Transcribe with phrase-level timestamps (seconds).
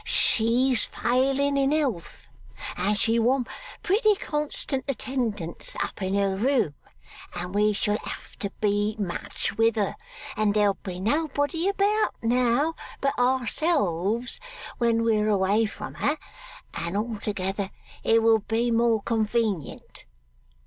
[0.03, 2.27] She's failing in health,
[2.75, 3.47] and she'll want
[3.83, 6.73] pretty constant attendance up in her room,
[7.35, 9.95] and we shall have to be much with her,
[10.35, 14.39] and there'll be nobody about now but ourselves
[14.79, 16.17] when we're away from her,
[16.73, 17.69] and altogether
[18.03, 20.05] it will be more convenient.